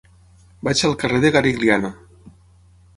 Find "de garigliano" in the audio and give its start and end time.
1.27-1.95